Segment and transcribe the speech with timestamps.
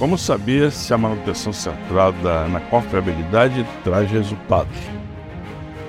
[0.00, 4.74] Como saber se a manutenção centrada na confiabilidade traz resultados?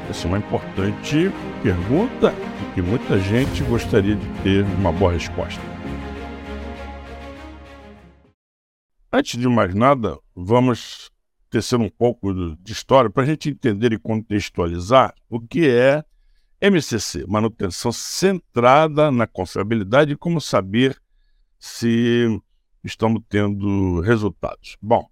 [0.09, 1.31] Essa é uma importante
[1.63, 5.61] pergunta e que muita gente gostaria de ter uma boa resposta.
[9.13, 11.09] Antes de mais nada, vamos
[11.49, 16.03] tecer um pouco de história para a gente entender e contextualizar o que é
[16.59, 21.01] MCC, manutenção centrada na confiabilidade e como saber
[21.57, 22.41] se
[22.83, 24.77] estamos tendo resultados.
[24.81, 25.07] Bom,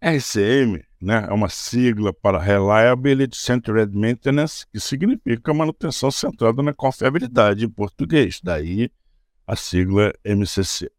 [0.00, 7.64] RCM né, é uma sigla para Reliability Centered Maintenance, que significa manutenção centrada na confiabilidade
[7.64, 8.90] em português, daí
[9.46, 10.90] a sigla MCC.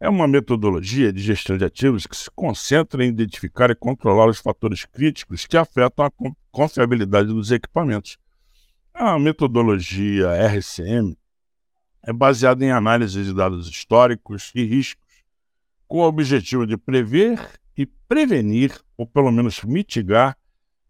[0.00, 4.38] É uma metodologia de gestão de ativos que se concentra em identificar e controlar os
[4.38, 6.10] fatores críticos que afetam a
[6.52, 8.16] confiabilidade dos equipamentos.
[8.94, 11.16] A metodologia RCM
[12.04, 15.07] é baseada em análise de dados históricos e riscos
[15.88, 17.40] com o objetivo de prever
[17.76, 20.36] e prevenir, ou pelo menos mitigar,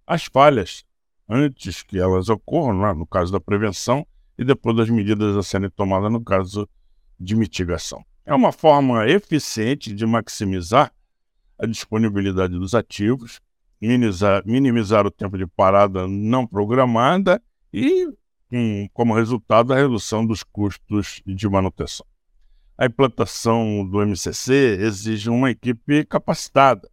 [0.06, 0.84] as falhas
[1.28, 4.06] antes que elas ocorram, né, no caso da prevenção,
[4.37, 6.69] e depois das medidas a serem tomadas no caso
[7.19, 8.05] de mitigação.
[8.25, 10.92] É uma forma eficiente de maximizar
[11.59, 13.41] a disponibilidade dos ativos,
[13.81, 18.09] minimizar, minimizar o tempo de parada não programada e,
[18.92, 22.06] como resultado, a redução dos custos de manutenção.
[22.81, 26.89] A implantação do MCC exige uma equipe capacitada,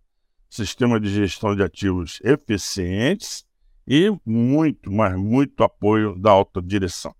[0.49, 3.45] sistema de gestão de ativos eficientes
[3.87, 7.13] e muito, mas muito apoio da alta direção.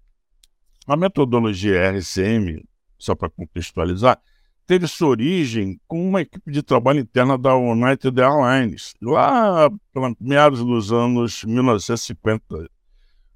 [0.87, 4.19] A metodologia RCM, só para contextualizar,
[4.65, 10.65] teve sua origem com uma equipe de trabalho interna da United Airlines, lá pelos meados
[10.65, 12.67] dos anos 1950,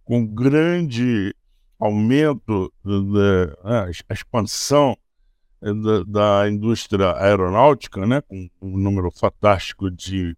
[0.04, 1.36] com grande
[1.80, 4.98] aumento da né, expansão
[5.62, 10.36] da, da, indústria aeronáutica, né, com um número fantástico de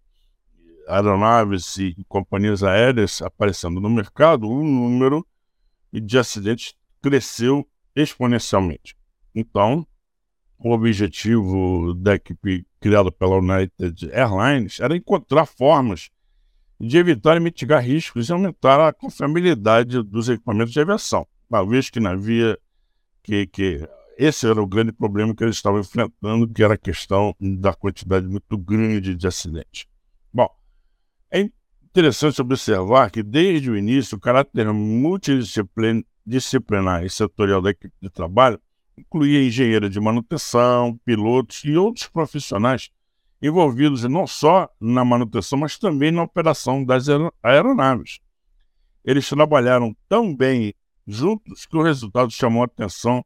[0.87, 5.25] aeronaves e companhias aéreas aparecendo no mercado, o número
[5.93, 8.95] de acidentes cresceu exponencialmente.
[9.33, 9.85] Então,
[10.57, 16.09] o objetivo da equipe criada pela United Airlines era encontrar formas
[16.79, 21.89] de evitar e mitigar riscos e aumentar a confiabilidade dos equipamentos de aviação, uma vez
[21.89, 22.57] que não havia
[23.23, 23.87] que, que
[24.23, 28.27] esse era o grande problema que eles estavam enfrentando, que era a questão da quantidade
[28.27, 29.87] muito grande de acidentes.
[30.31, 30.47] Bom,
[31.31, 31.49] é
[31.83, 38.61] interessante observar que desde o início o caráter multidisciplinar e setorial da equipe de trabalho
[38.95, 42.91] incluía engenheiro de manutenção, pilotos e outros profissionais
[43.41, 47.07] envolvidos não só na manutenção, mas também na operação das
[47.41, 48.19] aeronaves.
[49.03, 50.75] Eles trabalharam tão bem
[51.07, 53.25] juntos que o resultado chamou a atenção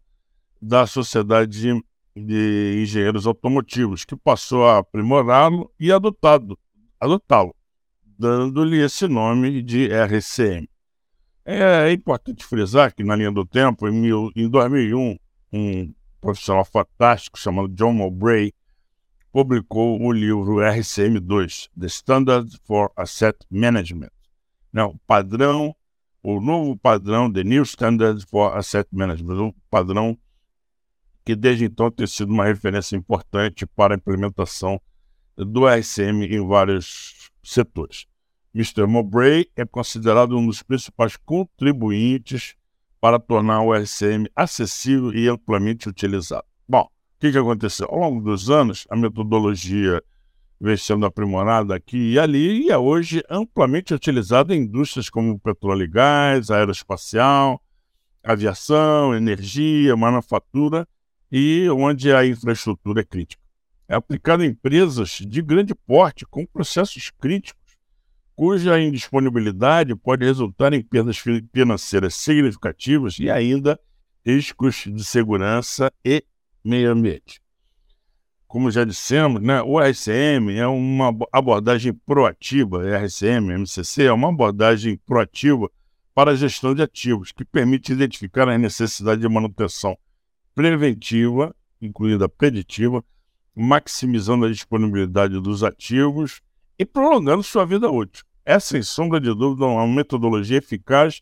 [0.65, 1.79] da Sociedade
[2.15, 6.57] de Engenheiros Automotivos, que passou a aprimorá-lo e adotá-lo,
[8.17, 10.67] dando-lhe esse nome de RCM.
[11.45, 15.15] É, é, importante frisar que, na linha do tempo, em, mil, em 2001,
[15.53, 18.51] um profissional fantástico chamado John Mowbray
[19.31, 24.09] publicou o livro RCM2, The Standard for Asset Management,
[24.73, 25.75] né, o padrão,
[26.23, 30.17] o novo padrão, The New Standard for Asset Management, o padrão
[31.25, 34.79] que desde então tem sido uma referência importante para a implementação
[35.35, 38.05] do RCM em vários setores.
[38.53, 38.85] Mr.
[38.85, 42.55] Mowbray é considerado um dos principais contribuintes
[43.01, 46.45] para tornar o RCM acessível e amplamente utilizado.
[46.67, 47.87] Bom, o que, que aconteceu?
[47.89, 50.01] Ao longo dos anos, a metodologia
[50.61, 55.83] vem sendo aprimorada aqui e ali e é hoje amplamente utilizada em indústrias como petróleo
[55.83, 57.61] e gás, aeroespacial,
[58.23, 60.87] aviação, energia, manufatura
[61.37, 63.43] e onde a infraestrutura é crítica.
[63.89, 67.75] É aplicado em empresas de grande porte com processos críticos,
[68.37, 71.17] cuja indisponibilidade pode resultar em perdas
[71.53, 73.77] financeiras significativas e ainda
[74.25, 76.23] riscos de segurança e
[76.63, 77.41] meio ambiente.
[78.47, 84.97] Como já dissemos, né, o RCM é uma abordagem proativa, RCM, MCC, é uma abordagem
[85.05, 85.69] proativa
[86.13, 89.97] para a gestão de ativos, que permite identificar a necessidade de manutenção
[90.55, 93.03] preventiva, incluindo a preditiva,
[93.53, 96.41] maximizando a disponibilidade dos ativos
[96.79, 98.25] e prolongando sua vida útil.
[98.45, 101.21] Essa, sem sombra de dúvida, é uma metodologia eficaz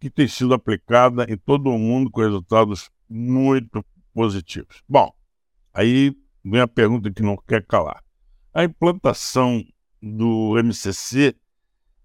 [0.00, 4.82] que tem sido aplicada em todo o mundo com resultados muito positivos.
[4.88, 5.12] Bom,
[5.72, 8.02] aí vem a pergunta que não quer calar.
[8.52, 9.64] A implantação
[10.00, 11.34] do MCC,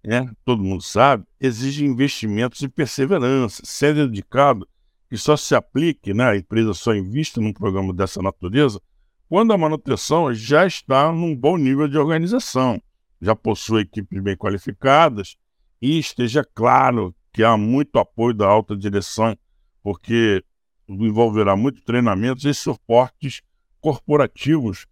[0.04, 4.68] né, todo mundo sabe, exige investimentos e perseverança, sendo dedicado
[5.10, 8.82] que só se aplique, né, a empresa só invista num programa dessa natureza
[9.30, 12.82] quando a manutenção já está num bom nível de organização,
[13.22, 15.36] já possui equipes bem qualificadas
[15.82, 19.38] e esteja claro que há muito apoio da alta direção,
[19.84, 20.44] porque
[20.88, 23.42] envolverá muitos treinamentos e suportes
[23.82, 24.88] corporativos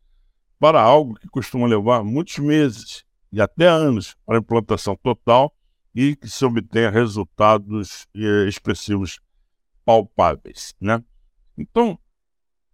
[0.60, 5.56] para algo que costuma levar muitos meses e até anos para implantação total
[5.94, 9.20] e que se obtenha resultados eh, expressivos
[9.86, 10.76] palpáveis.
[10.82, 11.02] Né?
[11.58, 11.98] Então,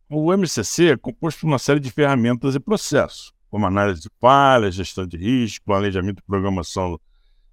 [0.09, 4.75] o MCC é composto por uma série de ferramentas e processos, como análise de falhas,
[4.75, 6.99] gestão de risco, planejamento e programação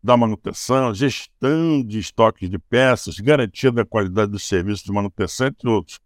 [0.02, 5.68] da manutenção, gestão de estoques de peças, garantia da qualidade do serviço de manutenção, entre
[5.68, 6.00] outros.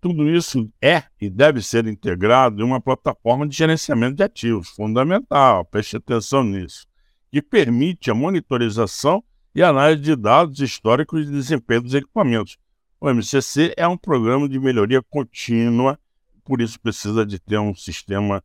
[0.00, 5.64] Tudo isso é e deve ser integrado em uma plataforma de gerenciamento de ativos, fundamental,
[5.64, 6.86] preste atenção nisso,
[7.32, 9.24] que permite a monitorização
[9.54, 12.58] e análise de dados históricos de desempenho dos equipamentos.
[13.04, 16.00] O MCC é um programa de melhoria contínua,
[16.42, 18.42] por isso precisa de ter um sistema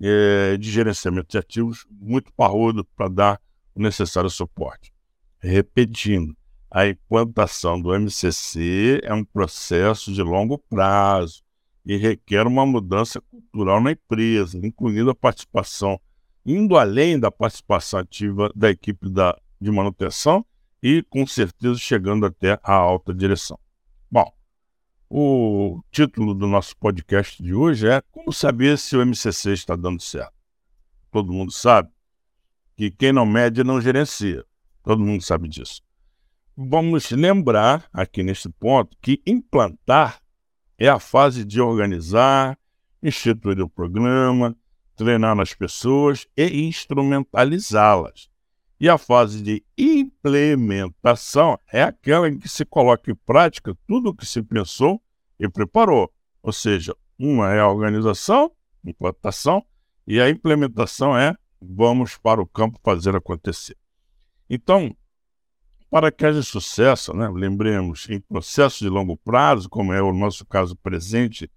[0.00, 3.40] é, de gerenciamento de ativos muito parrudo para dar
[3.74, 4.94] o necessário suporte.
[5.38, 6.34] Repetindo,
[6.70, 11.42] a implantação do MCC é um processo de longo prazo
[11.84, 16.00] e requer uma mudança cultural na empresa, incluindo a participação,
[16.46, 20.46] indo além da participação ativa da equipe da, de manutenção
[20.82, 23.58] e, com certeza, chegando até a alta direção.
[24.10, 24.32] Bom,
[25.10, 30.00] o título do nosso podcast de hoje é Como saber se o MCC está dando
[30.00, 30.32] certo?
[31.10, 31.90] Todo mundo sabe
[32.74, 34.46] que quem não mede não gerencia.
[34.82, 35.82] Todo mundo sabe disso.
[36.56, 40.22] Vamos lembrar aqui neste ponto que implantar
[40.78, 42.58] é a fase de organizar,
[43.02, 44.56] instituir o programa,
[44.96, 48.30] treinar as pessoas e instrumentalizá-las.
[48.80, 54.14] E a fase de implementação é aquela em que se coloca em prática tudo o
[54.14, 55.02] que se pensou
[55.38, 56.12] e preparou.
[56.42, 58.52] Ou seja, uma é a organização,
[58.84, 59.64] implantação,
[60.06, 63.76] e a implementação é vamos para o campo fazer acontecer.
[64.48, 64.96] Então,
[65.90, 70.46] para que haja sucesso, né, lembremos, em processo de longo prazo, como é o nosso
[70.46, 71.50] caso presente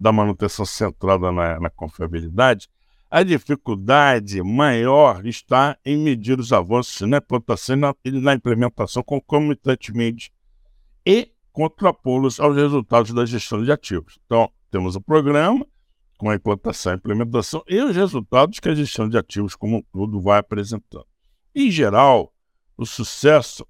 [0.00, 2.68] da manutenção centrada na, na confiabilidade,
[3.12, 10.32] a dificuldade maior está em medir os avanços na implantação e na implementação concomitantemente
[11.04, 14.18] e contrapô-los aos resultados da gestão de ativos.
[14.24, 15.66] Então, temos o programa
[16.16, 19.82] com a implantação e implementação e os resultados que a gestão de ativos como um
[19.92, 21.06] todo vai apresentando.
[21.54, 22.32] Em geral,
[22.78, 23.66] o sucesso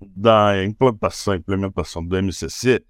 [0.00, 2.80] da implantação e implementação do MCC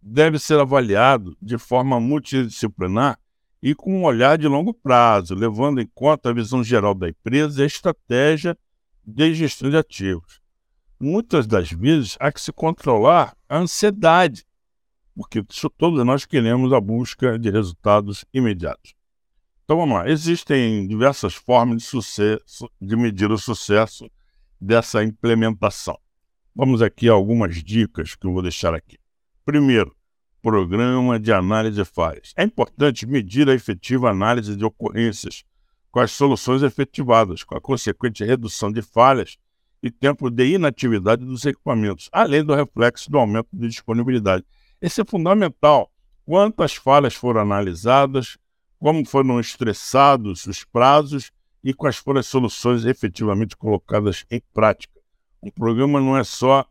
[0.00, 3.18] deve ser avaliado de forma multidisciplinar
[3.62, 7.60] e com um olhar de longo prazo, levando em conta a visão geral da empresa
[7.60, 8.56] e a estratégia
[9.04, 10.40] de gestão de ativos.
[10.98, 14.44] Muitas das vezes há que se controlar a ansiedade,
[15.14, 15.42] porque
[15.76, 18.94] todos nós queremos a busca de resultados imediatos.
[19.64, 24.10] Então vamos lá, existem diversas formas de, sucesso, de medir o sucesso
[24.60, 25.98] dessa implementação.
[26.54, 28.98] Vamos aqui a algumas dicas que eu vou deixar aqui.
[29.44, 29.94] Primeiro,
[30.40, 32.32] programa de análise de falhas.
[32.36, 35.44] É importante medir a efetiva análise de ocorrências
[35.90, 39.36] com as soluções efetivadas, com a consequente redução de falhas
[39.82, 44.44] e tempo de inatividade dos equipamentos, além do reflexo do aumento de disponibilidade.
[44.80, 45.90] Esse é fundamental.
[46.24, 48.38] Quantas falhas foram analisadas,
[48.78, 51.32] como foram estressados os prazos
[51.62, 54.98] e quais foram as soluções efetivamente colocadas em prática.
[55.42, 56.64] Um programa não é só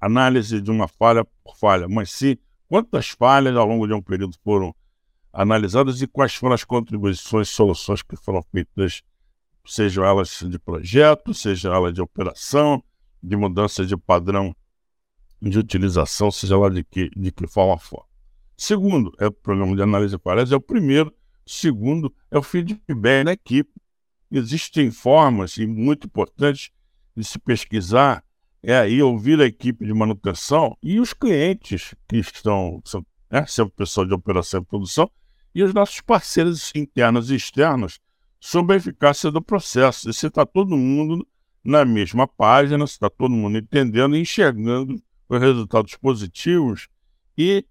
[0.00, 2.36] análise de uma falha por falha, mas sim
[2.68, 4.74] quantas falhas ao longo de um período foram
[5.32, 9.02] analisadas e quais foram as contribuições, soluções que foram feitas,
[9.66, 12.82] sejam elas de projeto, sejam elas de operação,
[13.22, 14.54] de mudança de padrão
[15.40, 18.06] de utilização, seja lá de que, de que forma for.
[18.56, 21.12] Segundo, é o programa de análise de falhas, é o primeiro.
[21.44, 23.70] Segundo, é o feedback da equipe.
[24.30, 26.70] Existem formas, e muito importantes,
[27.14, 28.24] de se pesquisar,
[28.68, 33.70] é aí ouvir a equipe de manutenção e os clientes que estão, são, né, sendo
[33.70, 35.08] pessoal de operação e produção,
[35.54, 38.00] e os nossos parceiros internos e externos
[38.40, 40.10] sobre a eficácia do processo.
[40.10, 41.24] E se está todo mundo
[41.62, 46.88] na mesma página, se está todo mundo entendendo e enxergando os resultados positivos
[47.38, 47.64] e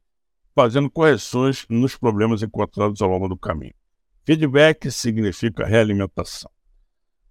[0.55, 3.75] fazendo correções nos problemas encontrados ao longo do caminho.
[4.23, 6.49] Feedback significa realimentação.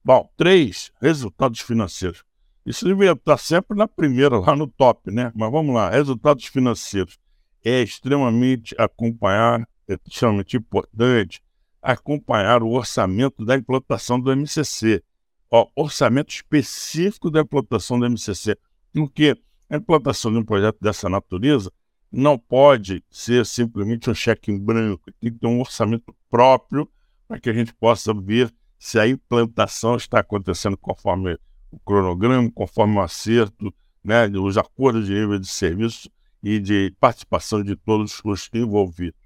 [0.05, 2.23] Bom, três, resultados financeiros.
[2.65, 5.31] Isso deveria estar sempre na primeira, lá no top, né?
[5.35, 7.19] Mas vamos lá, resultados financeiros.
[7.63, 11.43] É extremamente acompanhar, é extremamente importante
[11.85, 15.03] acompanhar o orçamento da implantação do MCC.
[15.51, 18.57] Ó, orçamento específico da implantação do MCC.
[18.93, 19.37] Porque
[19.69, 21.71] a implantação de um projeto dessa natureza
[22.11, 26.89] não pode ser simplesmente um cheque em branco, tem que ter um orçamento próprio
[27.29, 31.37] para que a gente possa ver se a implantação está acontecendo conforme
[31.75, 36.09] o cronograma, conforme o acerto, né, os acordos de nível de serviço
[36.43, 39.19] e de participação de todos os envolvidos.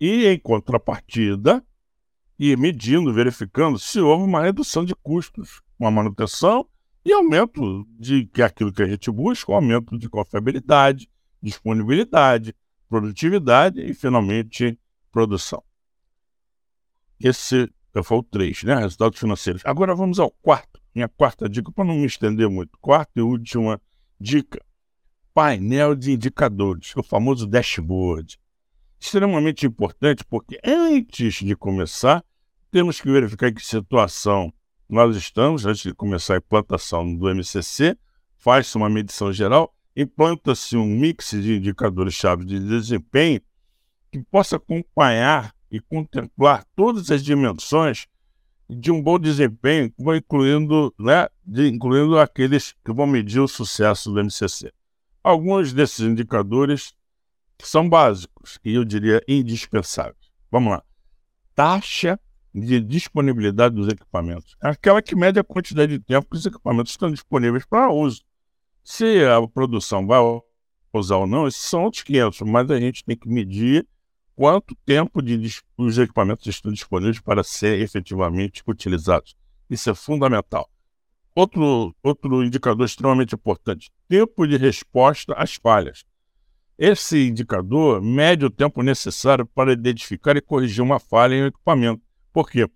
[0.00, 1.64] E, em contrapartida,
[2.38, 6.68] ir medindo, verificando se houve uma redução de custos, uma manutenção
[7.04, 11.08] e aumento de que é aquilo que a gente busca, um aumento de confiabilidade,
[11.42, 12.54] disponibilidade,
[12.88, 14.78] produtividade e, finalmente,
[15.10, 15.62] produção.
[17.18, 17.70] Esse
[18.04, 18.76] foi o 3, né?
[18.76, 19.62] Resultados financeiros.
[19.64, 20.77] Agora vamos ao quarto.
[20.94, 22.78] Minha quarta dica, para não me estender muito.
[22.80, 23.80] Quarta e última
[24.20, 24.60] dica:
[25.32, 28.38] painel de indicadores, o famoso dashboard.
[29.00, 32.24] Extremamente importante porque antes de começar,
[32.70, 34.52] temos que verificar em que situação
[34.88, 37.96] nós estamos, antes de começar a implantação do MCC,
[38.36, 43.40] faz-se uma medição geral implanta-se um mix de indicadores-chave de desempenho
[44.12, 48.06] que possa acompanhar e contemplar todas as dimensões
[48.68, 54.20] de um bom desempenho, incluindo, né, de, incluindo aqueles que vão medir o sucesso do
[54.20, 54.72] MCC.
[55.22, 56.94] Alguns desses indicadores
[57.62, 60.30] são básicos e eu diria indispensáveis.
[60.50, 60.82] Vamos lá.
[61.54, 62.20] Taxa
[62.54, 64.56] de disponibilidade dos equipamentos.
[64.62, 68.22] É aquela que mede a quantidade de tempo que os equipamentos estão disponíveis para uso.
[68.82, 70.18] Se a produção vai
[70.92, 73.86] usar ou não, esses são outros 500, mas a gente tem que medir
[74.38, 75.36] quanto tempo de,
[75.76, 79.34] os equipamentos estão disponíveis para serem efetivamente utilizados.
[79.68, 80.70] Isso é fundamental.
[81.34, 86.04] Outro, outro indicador extremamente importante: tempo de resposta às falhas.
[86.78, 92.00] Esse indicador mede o tempo necessário para identificar e corrigir uma falha em um equipamento.
[92.32, 92.70] Por quê?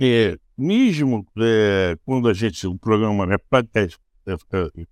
[0.00, 4.36] É, mesmo é, quando a gente, o programa repete é, é,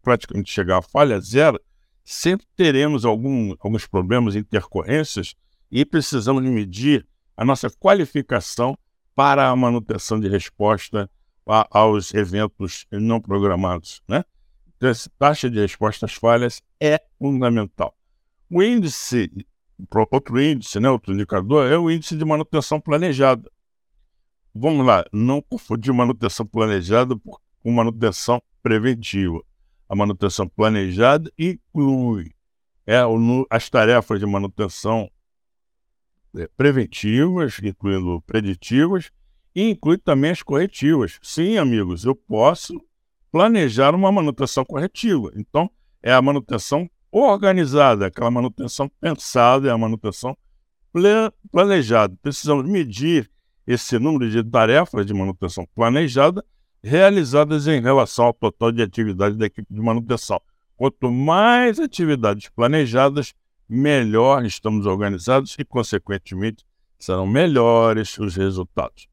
[0.02, 1.58] praticamente chegar à falha zero,
[2.04, 5.34] sempre teremos algum, alguns problemas, intercorrências,
[5.70, 8.76] e precisamos medir a nossa qualificação
[9.14, 11.10] para a manutenção de resposta
[11.46, 14.02] a, aos eventos não programados.
[14.08, 14.24] Né?
[14.76, 17.94] Então, essa taxa de resposta às falhas é fundamental.
[18.50, 19.30] O índice,
[20.10, 23.50] outro índice, né, outro indicador, é o índice de manutenção planejada.
[24.54, 27.14] Vamos lá, não confundir manutenção planejada
[27.62, 29.40] com manutenção preventiva.
[29.88, 32.32] A manutenção planejada inclui
[32.86, 33.00] é,
[33.48, 35.10] as tarefas de manutenção
[36.56, 39.10] preventivas, incluindo preditivas,
[39.54, 41.18] e inclui também as corretivas.
[41.22, 42.80] Sim, amigos, eu posso
[43.32, 45.30] planejar uma manutenção corretiva.
[45.36, 45.70] Então,
[46.02, 50.36] é a manutenção organizada, aquela manutenção pensada, é a manutenção
[51.50, 52.16] planejada.
[52.22, 53.30] Precisamos medir
[53.66, 56.44] esse número de tarefas de manutenção planejada
[56.82, 60.40] realizadas em relação ao total de atividade da equipe de manutenção.
[60.76, 63.34] Quanto mais atividades planejadas,
[63.70, 66.64] melhor estamos organizados e, consequentemente,
[66.98, 69.06] serão melhores os resultados.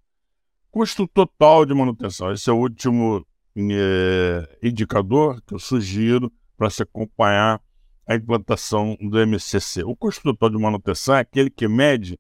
[0.72, 2.32] Custo total de manutenção.
[2.32, 7.62] Esse é o último é, indicador que eu sugiro para se acompanhar
[8.08, 9.84] a implantação do MCC.
[9.84, 12.20] O custo total de manutenção é aquele que mede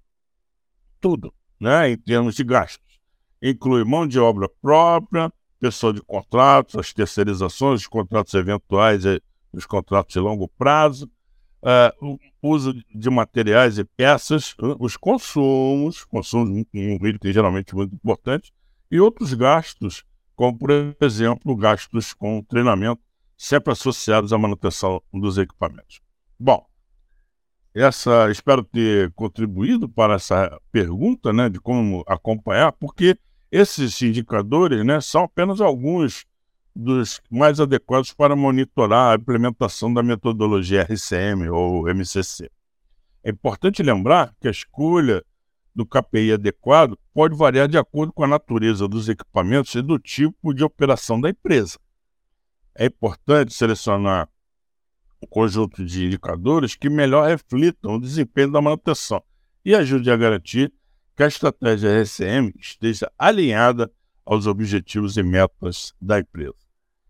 [1.02, 3.00] tudo, né, em termos de gastos.
[3.42, 9.66] Inclui mão de obra própria, pessoa de contratos, as terceirizações, os contratos eventuais e os
[9.66, 11.10] contratos de longo prazo,
[11.62, 17.96] uh, o uso de materiais e peças, uh, os consumos, consumos um item geralmente muito
[17.96, 18.54] importante,
[18.90, 20.04] e outros gastos,
[20.36, 20.70] como, por
[21.02, 23.02] exemplo, gastos com treinamento,
[23.38, 26.02] sempre associados à manutenção dos equipamentos.
[26.40, 26.66] Bom,
[27.74, 33.18] essa espero ter contribuído para essa pergunta, né, de como acompanhar, porque
[33.52, 36.26] esses indicadores né, são apenas alguns
[36.78, 42.52] dos mais adequados para monitorar a implementação da metodologia RCM ou MCC.
[43.24, 45.26] É importante lembrar que a escolha
[45.74, 50.54] do KPI adequado pode variar de acordo com a natureza dos equipamentos e do tipo
[50.54, 51.80] de operação da empresa.
[52.76, 54.30] É importante selecionar
[55.22, 59.24] um conjunto de indicadores que melhor reflitam o desempenho da manutenção
[59.66, 60.72] e ajude a garantir
[61.16, 63.92] que a estratégia RCM esteja alinhada
[64.24, 66.67] aos objetivos e metas da empresa.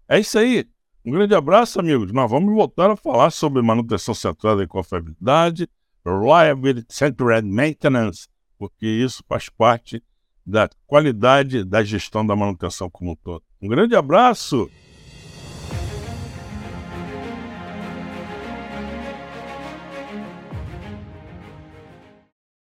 [0.07, 0.65] É isso aí.
[1.05, 2.11] Um grande abraço, amigos.
[2.11, 5.69] Nós vamos voltar a falar sobre manutenção centrada em confiabilidade,
[6.05, 10.03] Reliability Centered Maintenance, porque isso faz parte
[10.45, 13.43] da qualidade da gestão da manutenção como um todo.
[13.61, 14.69] Um grande abraço!